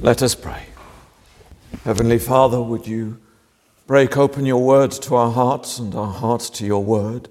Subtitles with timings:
[0.00, 0.66] Let us pray.
[1.84, 3.20] Heavenly Father, would you
[3.86, 7.28] break open your word to our hearts and our hearts to your word,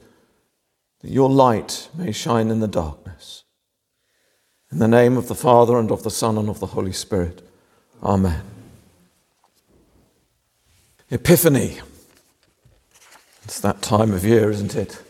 [1.02, 3.44] that your light may shine in the darkness.
[4.71, 7.47] In the name of the Father, and of the Son, and of the Holy Spirit.
[8.02, 8.42] Amen.
[11.12, 11.80] Epiphany.
[13.44, 15.02] It's that time of year, isn't it?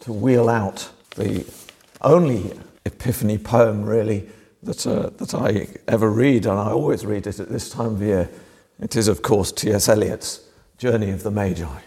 [0.00, 1.44] To wheel out the
[2.00, 2.52] only
[2.84, 4.28] Epiphany poem, really,
[4.62, 8.02] that, uh, that I ever read, and I always read it at this time of
[8.02, 8.30] year.
[8.80, 9.88] It is, of course, T.S.
[9.88, 10.40] Eliot's
[10.78, 11.80] Journey of the Magi.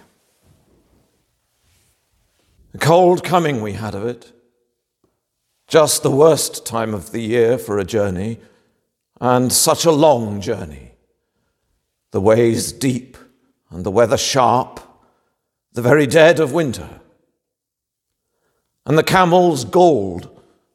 [2.73, 4.33] A cold coming we had of it,
[5.67, 8.39] just the worst time of the year for a journey,
[9.21, 10.91] and such a long journey.
[12.11, 13.17] The ways deep
[13.69, 14.81] and the weather sharp,
[15.71, 17.01] the very dead of winter.
[18.85, 20.29] And the camels galled,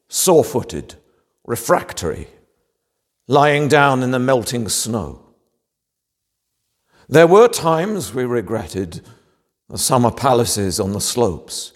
[0.08, 0.96] sore footed,
[1.50, 2.28] refractory,
[3.26, 5.20] lying down in the melting snow.
[7.08, 9.00] There were times we regretted
[9.68, 11.72] the summer palaces on the slopes,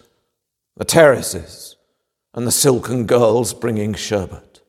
[0.76, 1.74] the terraces,
[2.34, 4.60] and the silken girls bringing sherbet.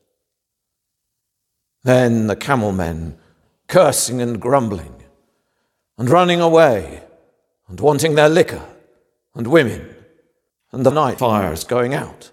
[1.84, 3.20] Then the camel men
[3.68, 5.04] cursing and grumbling,
[6.00, 7.04] and running away,
[7.68, 8.66] and wanting their liquor,
[9.36, 9.96] and women,
[10.72, 12.32] and the night fires going out,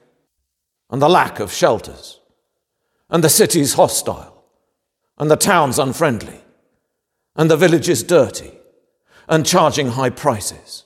[0.89, 2.22] and the lack of shelters
[3.13, 4.43] and the cities hostile,
[5.19, 6.41] and the towns unfriendly,
[7.37, 8.53] and the villages dirty,
[9.29, 10.85] and charging high prices.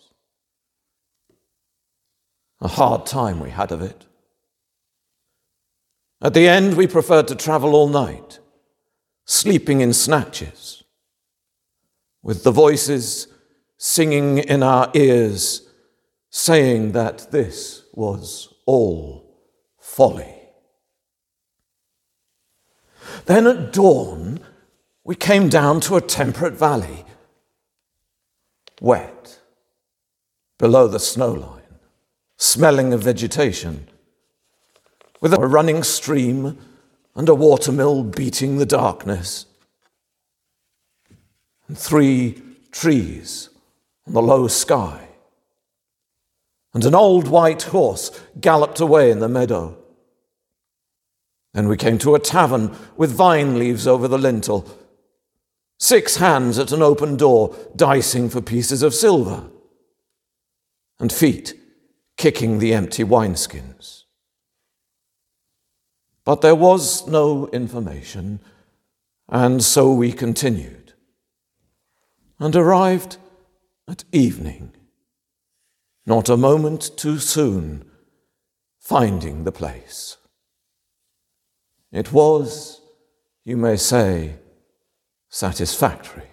[2.61, 4.07] A hard time we had of it.
[6.21, 8.41] At the end, we preferred to travel all night,
[9.25, 10.83] sleeping in snatches,
[12.23, 13.29] with the voices
[13.79, 15.69] singing in our ears,
[16.31, 19.39] saying that this was all
[19.79, 20.36] folly.
[23.27, 24.41] Then at dawn,
[25.05, 27.05] we came down to a temperate valley,
[28.81, 29.41] wet,
[30.59, 31.81] below the snow line,
[32.37, 33.89] smelling of vegetation,
[35.21, 36.56] with a running stream
[37.17, 39.47] and a watermill beating the darkness,
[41.67, 42.41] and three
[42.71, 43.50] trees
[44.06, 45.09] on the low sky,
[46.73, 49.77] and an old white horse galloped away in the meadow.
[51.56, 54.69] Then we came to a tavern with vine leaves over the lintel,
[55.78, 59.43] six hands at an open door dicing for pieces of silver,
[61.00, 61.55] and feet
[62.19, 64.03] kicking the empty wineskins.
[66.27, 68.41] But there was no information,
[69.27, 70.93] and so we continued,
[72.38, 73.17] and arrived
[73.88, 74.75] at evening,
[76.05, 77.87] not a moment too soon,
[78.78, 80.19] finding the place.
[81.93, 82.81] It was,
[83.45, 84.37] you may say,
[85.29, 86.25] satisfactory.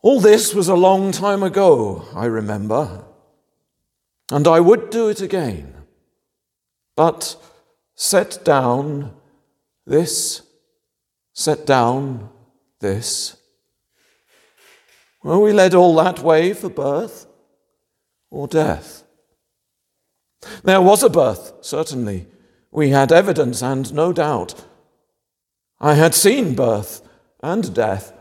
[0.00, 3.04] All this was a long time ago, I remember,
[4.30, 5.74] and I would do it again.
[6.96, 7.36] But
[7.94, 9.14] set down
[9.86, 10.42] this,
[11.32, 12.30] set down
[12.80, 13.36] this.
[15.22, 17.26] Were we led all that way for birth
[18.28, 19.01] or death?
[20.64, 22.26] There was a birth, certainly.
[22.70, 24.64] We had evidence and no doubt.
[25.80, 27.02] I had seen birth
[27.42, 28.12] and death,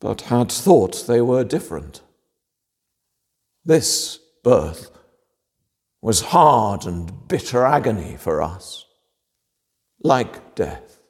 [0.00, 2.02] but had thought they were different.
[3.64, 4.90] This birth
[6.00, 8.84] was hard and bitter agony for us,
[10.02, 11.00] like death,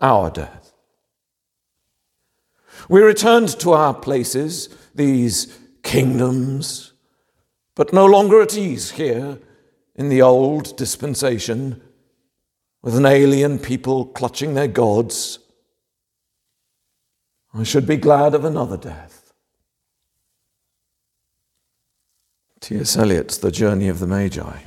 [0.00, 0.72] our death.
[2.88, 6.91] We returned to our places, these kingdoms,
[7.74, 9.38] but no longer at ease here
[9.94, 11.80] in the old dispensation
[12.82, 15.38] with an alien people clutching their gods.
[17.54, 19.32] I should be glad of another death.
[22.60, 22.96] T.S.
[22.96, 24.60] Eliot's The Journey of the Magi.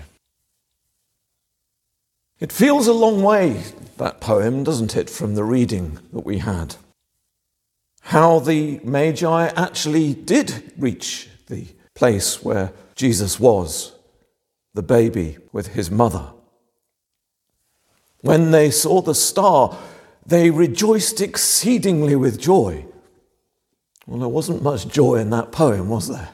[2.40, 3.64] It feels a long way,
[3.98, 6.76] that poem, doesn't it, from the reading that we had?
[8.02, 13.94] How the Magi actually did reach the place where Jesus was
[14.74, 16.32] the baby with his mother.
[18.22, 19.78] When they saw the star,
[20.26, 22.86] they rejoiced exceedingly with joy.
[24.08, 26.30] Well, there wasn't much joy in that poem, was there?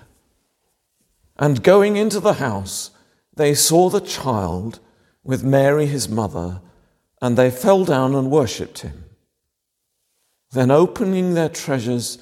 [1.37, 2.91] And going into the house,
[3.35, 4.79] they saw the child
[5.23, 6.61] with Mary his mother,
[7.21, 9.05] and they fell down and worshipped him.
[10.51, 12.17] Then, opening their treasures,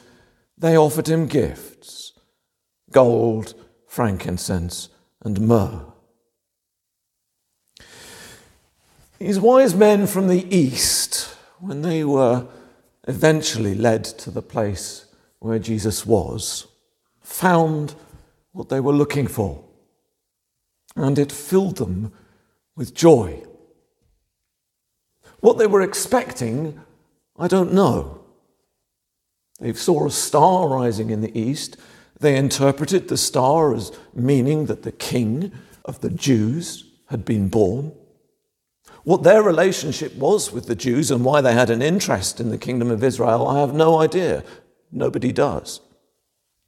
[0.58, 2.14] they offered him gifts
[2.92, 3.54] gold
[3.90, 4.90] frankincense,
[5.26, 5.84] and myrrh.
[9.18, 12.46] These wise men from the east, when they were
[13.08, 15.06] eventually led to the place
[15.40, 16.68] where Jesus was,
[17.22, 17.96] found
[18.52, 19.66] what they were looking for,
[20.96, 22.14] and it filled them
[22.76, 23.44] with joy.
[25.40, 26.80] What they were expecting,
[27.38, 28.24] I don't know.
[29.60, 31.76] They saw a star rising in the east.
[32.20, 35.52] They interpreted the star as meaning that the king
[35.86, 37.94] of the Jews had been born.
[39.04, 42.58] What their relationship was with the Jews and why they had an interest in the
[42.58, 44.44] kingdom of Israel, I have no idea.
[44.92, 45.82] Nobody does.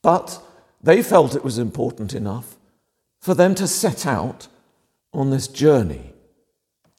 [0.01, 0.42] But
[0.81, 2.56] they felt it was important enough
[3.19, 4.47] for them to set out
[5.13, 6.13] on this journey.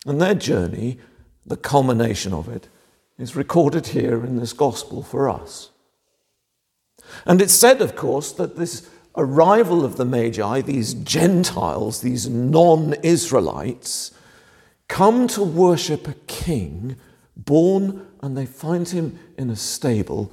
[0.07, 0.99] And their journey,
[1.47, 2.69] the culmination of it,
[3.19, 5.71] is recorded here in this gospel for us.
[7.27, 12.95] And it's said, of course, that this arrival of the Magi, these Gentiles, these non
[13.03, 14.13] Israelites,
[14.89, 16.97] come to worship a king
[17.37, 20.33] born and they find him in a stable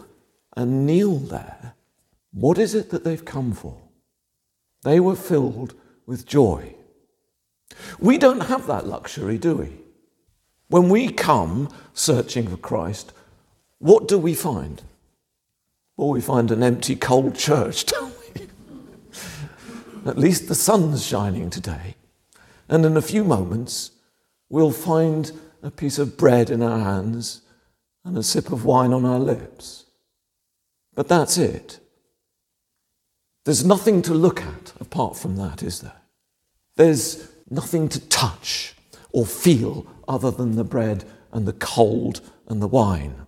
[0.56, 1.74] and kneel there.
[2.32, 3.82] What is it that they've come for?
[4.84, 5.74] They were filled
[6.06, 6.76] with joy.
[8.00, 9.72] We don't have that luxury, do we?
[10.68, 13.12] When we come searching for Christ,
[13.80, 14.82] what do we find?
[16.00, 18.48] Well, we find an empty, cold church, don't we?
[20.06, 21.96] At least the sun's shining today.
[22.70, 23.92] And in a few moments,
[24.48, 25.30] we'll find
[25.62, 27.42] a piece of bread in our hands
[28.06, 29.88] and a sip of wine on our lips.
[30.96, 31.82] But that's it.
[33.44, 36.02] There's nothing to look at apart from that, is there?
[36.78, 38.74] There's nothing to touch
[39.12, 41.04] or feel other than the bread
[41.34, 43.26] and the cold and the wine.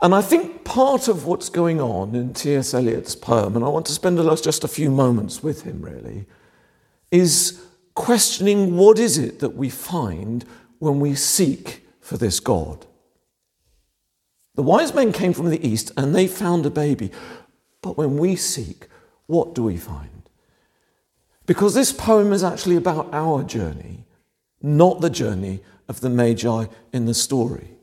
[0.00, 2.72] And I think part of what's going on in T.S.
[2.72, 6.26] Eliot's poem, and I want to spend just a few moments with him really,
[7.10, 7.60] is
[7.94, 10.44] questioning what is it that we find
[10.78, 12.86] when we seek for this God.
[14.54, 17.10] The wise men came from the east and they found a baby.
[17.82, 18.86] But when we seek,
[19.26, 20.28] what do we find?
[21.46, 24.04] Because this poem is actually about our journey,
[24.62, 27.77] not the journey of the Magi in the story.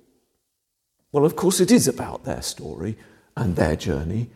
[1.16, 2.98] Well, of course, it is about their story
[3.38, 4.32] and their journey,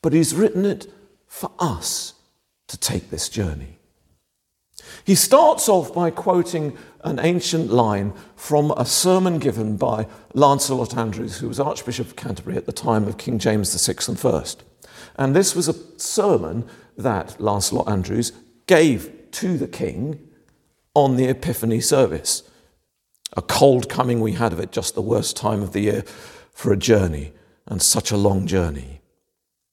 [0.00, 0.90] but he's written it
[1.26, 2.14] for us
[2.68, 3.76] to take this journey.
[5.04, 11.40] He starts off by quoting an ancient line from a sermon given by Lancelot Andrewes,
[11.40, 14.64] who was Archbishop of Canterbury at the time of King James VI and First.
[15.16, 16.66] And this was a sermon
[16.96, 18.32] that Lancelot Andrewes
[18.66, 20.26] gave to the king
[20.94, 22.44] on the Epiphany service.
[23.36, 26.02] A cold coming we had of it, just the worst time of the year
[26.52, 27.32] for a journey,
[27.66, 29.00] and such a long journey.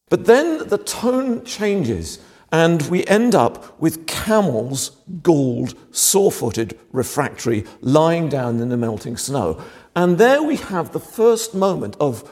[0.10, 2.20] But then the tone changes
[2.52, 4.92] and we end up with camels,
[5.24, 9.62] galled, sore footed, refractory, lying down in the melting snow.
[9.96, 12.30] And there we have the first moment of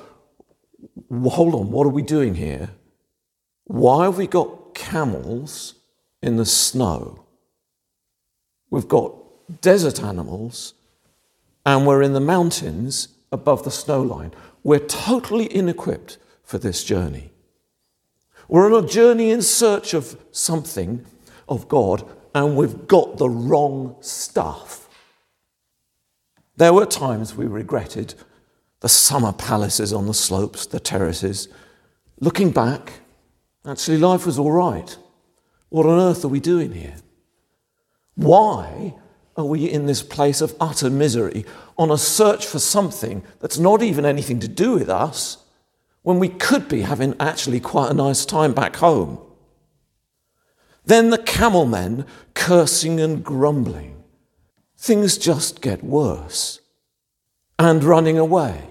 [1.09, 2.71] hold on, what are we doing here?
[3.63, 5.75] Why have we got camels
[6.21, 7.23] in the snow?
[8.69, 9.13] We've got
[9.61, 10.73] desert animals,
[11.69, 14.31] and we're in the mountains above the snow line.
[14.63, 17.29] We're totally inequipped for this journey.
[18.47, 21.05] We're on a journey in search of something
[21.47, 24.89] of God, and we've got the wrong stuff.
[26.57, 28.15] There were times we regretted
[28.79, 31.49] the summer palaces on the slopes, the terraces.
[32.19, 32.93] Looking back,
[33.63, 34.97] actually, life was all right.
[35.69, 36.95] What on earth are we doing here?
[38.15, 38.95] Why
[39.39, 41.45] are we in this place of utter misery
[41.77, 45.37] on a search for something that's not even anything to do with us?
[46.01, 49.19] when we could be having actually quite a nice time back home.
[50.85, 54.03] Then the camel men cursing and grumbling.
[54.77, 56.61] Things just get worse.
[57.57, 58.69] And running away.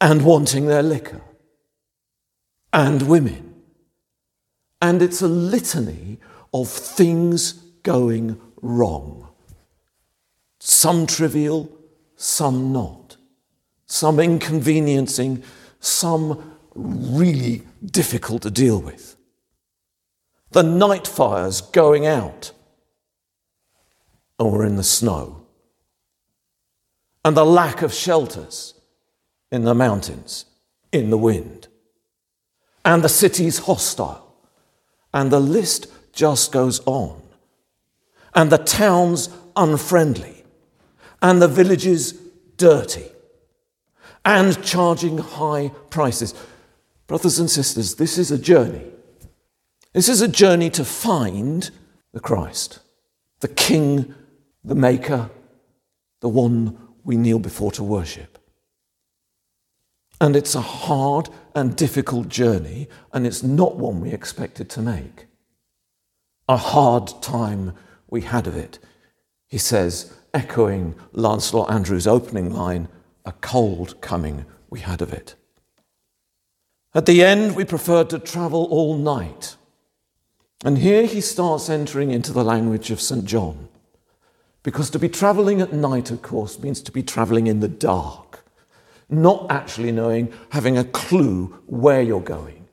[0.00, 1.22] And wanting their liquor.
[2.72, 3.54] And women.
[4.80, 6.18] And it's a litany
[6.52, 7.52] of things
[7.84, 9.28] going wrong.
[10.64, 11.68] Some trivial,
[12.14, 13.16] some not.
[13.86, 15.42] Some inconveniencing,
[15.80, 19.16] some really difficult to deal with.
[20.52, 22.52] The night fires going out,
[24.38, 25.46] and we're in the snow.
[27.24, 28.74] And the lack of shelters
[29.50, 30.44] in the mountains,
[30.92, 31.66] in the wind.
[32.84, 34.32] And the city's hostile.
[35.12, 37.20] And the list just goes on.
[38.32, 40.41] And the town's unfriendly.
[41.22, 42.12] And the villages
[42.58, 43.06] dirty
[44.24, 46.34] and charging high prices.
[47.06, 48.84] Brothers and sisters, this is a journey.
[49.94, 51.70] This is a journey to find
[52.12, 52.80] the Christ,
[53.40, 54.14] the King
[54.64, 55.30] the Maker,
[56.20, 58.38] the one we kneel before to worship.
[60.20, 65.26] And it's a hard and difficult journey, and it's not one we expected to make.
[66.48, 67.74] A hard time
[68.08, 68.78] we had of it,
[69.48, 72.88] he says, echoing Lancelot Andrewes' opening line,
[73.24, 75.34] a cold coming we had of it.
[76.94, 79.56] At the end, we preferred to travel all night.
[80.64, 83.24] And here he starts entering into the language of St.
[83.24, 83.68] John.
[84.62, 88.44] Because to be traveling at night, of course, means to be traveling in the dark,
[89.08, 92.68] not actually knowing, having a clue where you're going,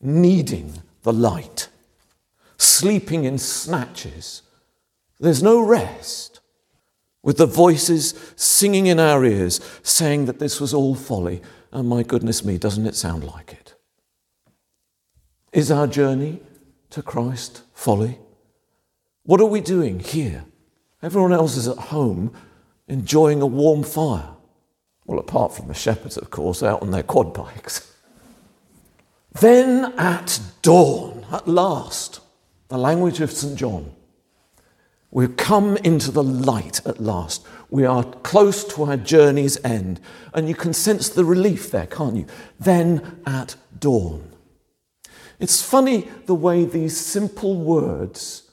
[0.00, 1.68] needing the light,
[2.58, 4.42] sleeping in snatches.
[5.20, 6.39] There's no rest,
[7.22, 11.42] with the voices singing in our ears, saying that this was all folly.
[11.72, 13.74] And my goodness me, doesn't it sound like it?
[15.52, 16.40] Is our journey
[16.90, 18.18] to Christ folly?
[19.24, 20.44] What are we doing here?
[21.02, 22.32] Everyone else is at home
[22.88, 24.30] enjoying a warm fire.
[25.06, 27.94] Well, apart from the shepherds, of course, out on their quad bikes.
[29.40, 32.20] Then at dawn, at last,
[32.68, 33.56] the language of St.
[33.56, 33.92] John,
[35.10, 37.44] we've come into the light at last.
[37.68, 40.00] We are close to our journey's end.
[40.34, 42.26] And you can sense the relief there, can't you?
[42.58, 44.30] Then at dawn.
[45.38, 48.50] It's funny the way these simple words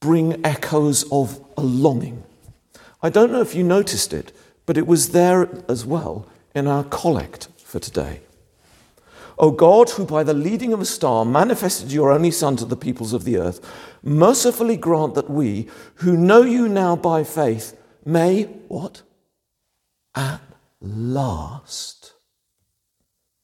[0.00, 2.24] bring echoes of a longing.
[3.02, 4.32] I don't know if you noticed it,
[4.64, 8.20] but it was there as well in our collect for today.
[9.38, 12.76] O God, who by the leading of a star manifested your only Son to the
[12.76, 13.60] peoples of the earth,
[14.02, 19.02] mercifully grant that we, who know you now by faith, may, what?
[20.14, 20.40] At
[20.80, 22.14] last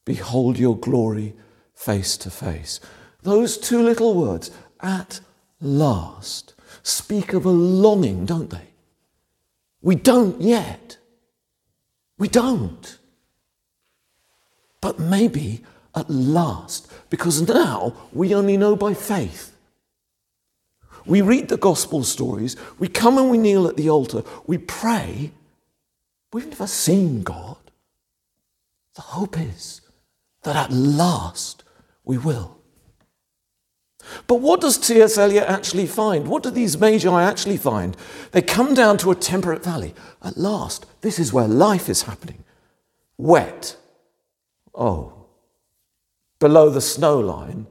[0.04, 1.34] behold your glory
[1.74, 2.80] face to face.
[3.22, 5.20] Those two little words, at
[5.60, 8.68] last, speak of a longing, don't they?
[9.80, 10.98] We don't yet.
[12.18, 12.98] We don't.
[14.80, 15.62] But maybe
[15.94, 19.56] at last, because now we only know by faith.
[21.04, 25.32] We read the gospel stories, we come and we kneel at the altar, we pray.
[26.32, 27.56] We've never seen God.
[28.94, 29.80] The hope is
[30.44, 31.64] that at last
[32.04, 32.58] we will.
[34.26, 35.16] But what does T.S.
[35.16, 36.26] Eliot actually find?
[36.26, 37.96] What do these magi actually find?
[38.32, 39.94] They come down to a temperate valley.
[40.22, 42.44] At last, this is where life is happening.
[43.16, 43.76] Wet.
[44.74, 45.21] Oh.
[46.42, 47.68] Below the snow line.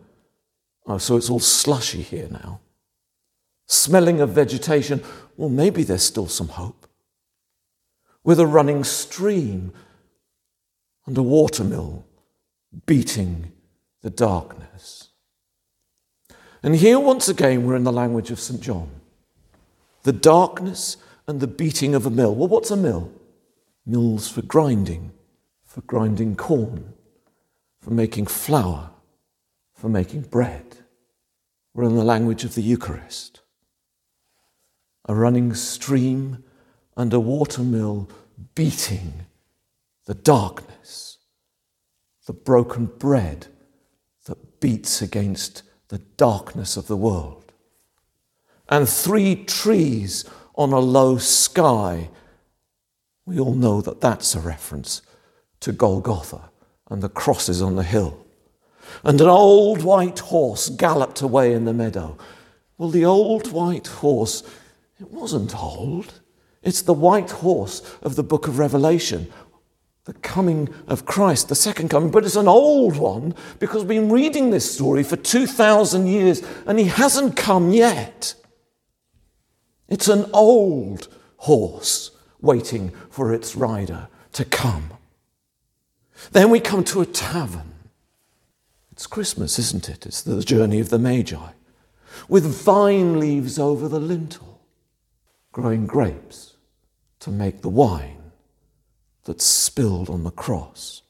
[0.88, 2.62] Oh, so it's all slushy here now.
[3.68, 5.04] Smelling of vegetation.
[5.36, 6.88] Well, maybe there's still some hope.
[8.24, 9.74] With a running stream
[11.06, 12.06] and a watermill
[12.86, 13.52] beating
[14.04, 15.10] the darkness.
[16.64, 18.62] And here, once again, we're in the language of St.
[18.62, 18.90] John
[20.04, 20.96] the darkness
[21.28, 22.34] and the beating of a mill.
[22.34, 23.12] Well, what's a mill?
[23.86, 25.12] Mills for grinding,
[25.66, 26.94] for grinding corn,
[27.82, 28.92] for making flour,
[29.74, 30.78] for making bread.
[31.74, 33.42] We're in the language of the Eucharist.
[35.06, 36.44] A running stream
[36.96, 38.10] and a watermill
[38.54, 39.26] beating
[40.06, 41.18] the darkness,
[42.28, 43.48] the broken bread
[44.26, 47.52] that beats against the darkness of the world.
[48.70, 50.24] And three trees
[50.56, 52.10] on a low sky.
[53.26, 55.02] We all know that that's a reference
[55.62, 56.51] to Golgotha
[56.92, 58.24] and the crosses on the hill.
[59.04, 62.18] And an old white horse galloped away in the meadow.
[62.78, 64.44] Well, the old white horse,
[65.00, 66.20] it wasn't old.
[66.62, 69.32] It's the white horse of the book of Revelation,
[70.04, 74.12] the coming of Christ, the second coming, but it's an old one because we've been
[74.12, 78.36] reading this story for 2,000 years and he hasn't come yet.
[79.88, 81.08] It's an old
[81.38, 84.92] horse waiting for its rider to come.
[86.32, 87.74] Then we come to a tavern.
[88.92, 90.06] It's Christmas, isn't it?
[90.06, 91.52] It's the journey of the Magi,
[92.30, 94.62] with vine leaves over the lintel,
[95.52, 96.56] growing grapes
[97.22, 98.32] to make the wine
[99.24, 101.02] that spilled on the cross.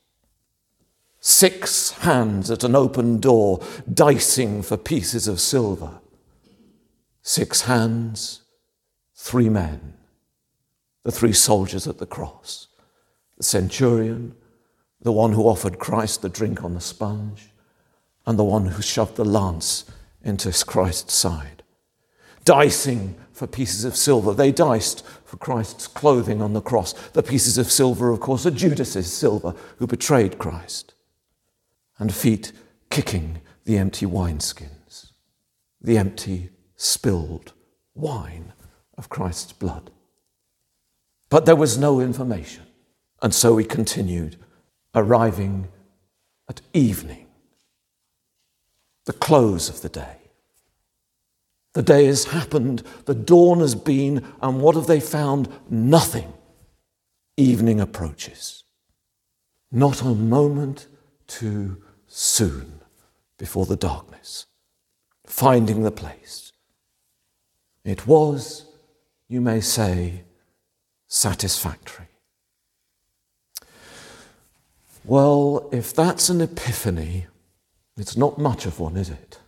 [1.19, 5.99] Six hands at an open door, dicing for pieces of silver.
[7.21, 8.41] Six hands,
[9.15, 9.93] three men,
[11.03, 12.67] the three soldiers at the cross,
[13.37, 14.35] the centurion,
[15.01, 17.49] the one who offered Christ the drink on the sponge,
[18.25, 19.85] and the one who shoved the lance
[20.23, 21.63] into Christ's side.
[22.43, 24.33] Dicing for pieces of silver.
[24.33, 26.93] They diced for Christ's clothing on the cross.
[26.93, 30.93] The pieces of silver, of course, are Judas's silver who betrayed Christ.
[31.97, 32.51] And feet
[32.91, 35.13] kicking the empty wineskins,
[35.81, 37.53] the empty spilled
[37.95, 38.53] wine
[38.97, 39.89] of Christ's blood.
[41.29, 42.63] But there was no information.
[43.23, 44.37] And so we continued,
[44.93, 45.67] arriving
[46.49, 47.27] at evening,
[49.05, 50.17] the close of the day.
[51.73, 55.47] The day has happened, the dawn has been, and what have they found?
[55.69, 56.33] Nothing.
[57.37, 58.65] Evening approaches.
[59.71, 60.87] Not a moment
[61.27, 62.81] too soon
[63.37, 64.47] before the darkness,
[65.25, 66.51] finding the place.
[67.85, 68.65] It was,
[69.29, 70.25] you may say,
[71.07, 72.10] satisfactory.
[75.03, 77.25] Well, if that's an epiphany,
[77.97, 79.39] it's not much of one, is it?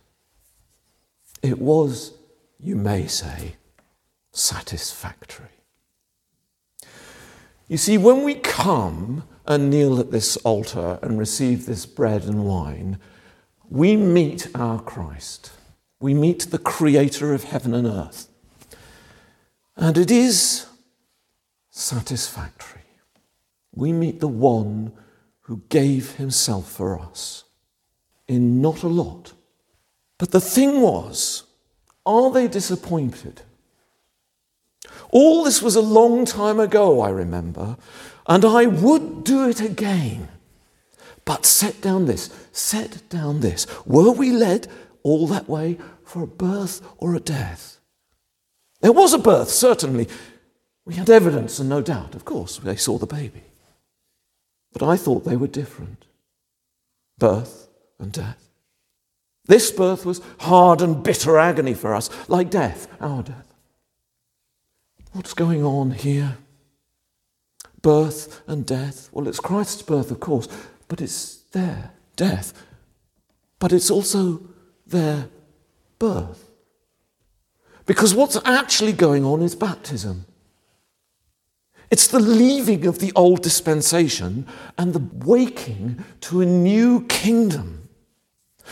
[1.42, 2.12] It was,
[2.58, 3.56] you may say,
[4.32, 5.46] satisfactory.
[7.68, 12.44] You see, when we come and kneel at this altar and receive this bread and
[12.44, 12.98] wine,
[13.68, 15.52] we meet our Christ.
[16.00, 18.28] We meet the Creator of heaven and earth.
[19.76, 20.66] And it is
[21.70, 22.82] satisfactory.
[23.74, 24.92] We meet the one
[25.44, 27.44] who gave himself for us
[28.26, 29.32] in not a lot.
[30.18, 31.44] But the thing was,
[32.06, 33.42] are they disappointed?
[35.10, 37.76] All this was a long time ago, I remember,
[38.26, 40.28] and I would do it again.
[41.24, 43.66] But set down this, set down this.
[43.86, 44.68] Were we led
[45.02, 47.78] all that way for a birth or a death?
[48.80, 50.08] There was a birth, certainly.
[50.84, 53.42] We had evidence and no doubt, of course, they saw the baby.
[54.74, 56.04] But I thought they were different
[57.16, 58.50] birth and death.
[59.46, 63.54] This birth was hard and bitter agony for us, like death, our death.
[65.12, 66.38] What's going on here?
[67.82, 69.08] Birth and death.
[69.12, 70.48] Well, it's Christ's birth, of course,
[70.88, 72.52] but it's their death.
[73.60, 74.42] But it's also
[74.86, 75.28] their
[75.98, 76.50] birth.
[77.86, 80.24] Because what's actually going on is baptism.
[81.94, 87.88] It's the leaving of the old dispensation and the waking to a new kingdom.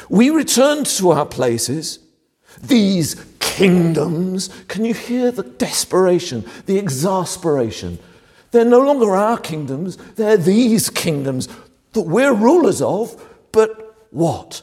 [0.08, 2.00] We return to our places,
[2.60, 4.48] these kingdoms.
[4.66, 8.00] Can you hear the desperation, the exasperation?
[8.50, 11.46] They're no longer our kingdoms, they're these kingdoms
[11.92, 14.62] that we're rulers of, but what?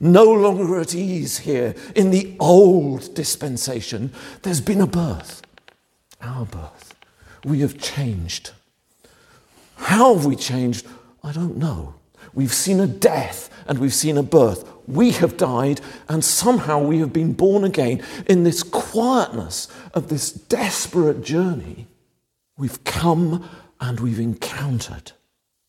[0.00, 4.12] No longer at ease here in the old dispensation.
[4.42, 5.42] There's been a birth,
[6.20, 6.91] our birth
[7.44, 8.50] we have changed.
[9.76, 10.86] How have we changed?
[11.22, 11.94] I don't know.
[12.34, 14.68] We've seen a death and we've seen a birth.
[14.86, 18.02] We have died and somehow we have been born again.
[18.26, 21.86] In this quietness of this desperate journey,
[22.56, 23.48] we've come
[23.80, 25.12] and we've encountered.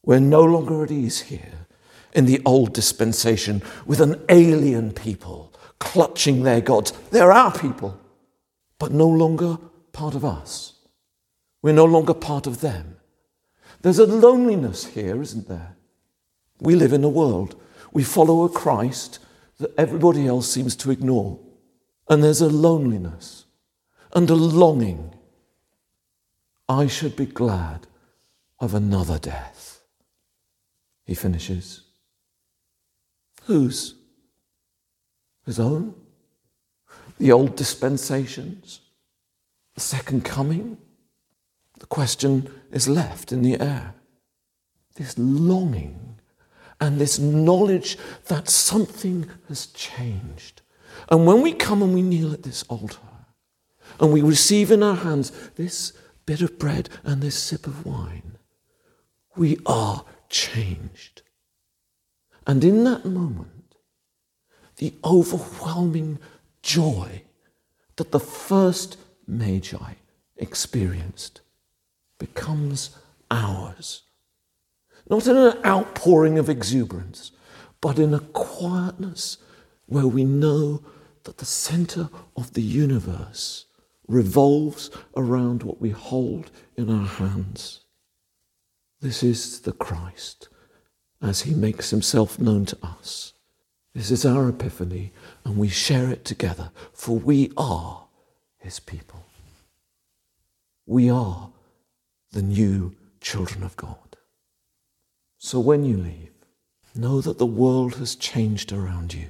[0.06, 1.68] We're no longer at ease here
[2.14, 6.92] in the old dispensation with an alien people clutching their gods.
[7.12, 8.00] They're our people,
[8.80, 9.58] but no longer
[9.92, 10.73] part of us.
[11.63, 12.97] We're no longer part of them.
[13.82, 15.78] There's a loneliness here, isn't there?
[16.60, 17.60] We live in a world.
[17.93, 19.19] We follow a Christ
[19.60, 21.39] that everybody else seems to ignore.
[22.10, 23.45] And there's a loneliness
[24.13, 25.15] and a longing.
[26.67, 27.88] I should be glad
[28.60, 29.82] of another death.
[31.06, 31.84] He finishes.
[33.43, 33.95] Whose?
[35.45, 35.95] His own?
[37.19, 38.82] The old dispensations?
[39.76, 40.78] The second coming?
[41.84, 43.93] The question is left in the air.
[44.96, 46.17] This longing
[46.80, 50.62] and this knowledge that something has changed.
[51.10, 53.10] And when we come and we kneel at this altar
[54.00, 55.91] and we receive in our hands this
[56.26, 58.38] bit of bread and this sip of wine,
[59.36, 61.22] we are changed.
[62.48, 63.76] And in that moment,
[64.78, 66.19] the overwhelming
[66.62, 67.24] joy
[67.98, 68.96] that the first
[69.28, 69.96] Magi
[70.38, 71.41] experienced
[72.24, 72.98] becomes
[73.30, 74.04] ours.
[75.10, 77.34] Not in an outpouring of exuberance,
[77.82, 79.40] but in a quietness
[79.88, 80.82] where we know
[81.26, 83.66] that the center of the universe
[84.08, 87.82] revolves around what we hold in our hands.
[89.02, 90.48] This is the Christ
[91.22, 93.34] as he makes himself known to us.
[93.94, 95.12] This is our epiphany,
[95.44, 98.06] and we share it together, for we are
[98.60, 99.26] his people.
[100.86, 101.50] We are
[102.34, 104.17] the new children of God.
[105.38, 106.32] So when you leave,
[106.96, 109.28] know that the world has changed around you,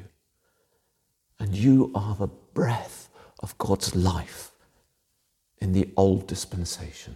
[1.40, 4.52] and you are the breath of God's life
[5.60, 7.16] in the old dispensation,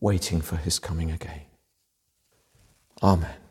[0.00, 1.42] waiting for his coming again.
[3.02, 3.41] Amen.